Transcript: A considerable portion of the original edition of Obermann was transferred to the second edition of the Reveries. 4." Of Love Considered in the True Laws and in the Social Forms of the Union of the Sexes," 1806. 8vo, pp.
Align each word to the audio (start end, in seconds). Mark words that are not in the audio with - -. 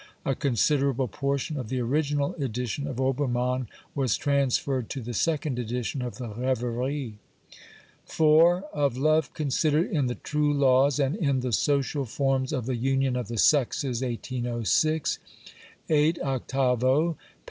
A 0.25 0.33
considerable 0.33 1.07
portion 1.07 1.57
of 1.57 1.69
the 1.69 1.79
original 1.79 2.33
edition 2.39 2.87
of 2.87 2.99
Obermann 2.99 3.67
was 3.93 4.17
transferred 4.17 4.89
to 4.89 4.99
the 4.99 5.13
second 5.13 5.59
edition 5.59 6.01
of 6.01 6.17
the 6.17 6.27
Reveries. 6.29 7.13
4." 8.05 8.63
Of 8.73 8.97
Love 8.97 9.31
Considered 9.35 9.91
in 9.91 10.07
the 10.07 10.15
True 10.15 10.51
Laws 10.55 10.97
and 10.97 11.15
in 11.15 11.41
the 11.41 11.53
Social 11.53 12.05
Forms 12.05 12.51
of 12.51 12.65
the 12.65 12.77
Union 12.77 13.15
of 13.15 13.27
the 13.27 13.37
Sexes," 13.37 14.01
1806. 14.01 15.19
8vo, 15.87 16.15
pp. 16.49 17.15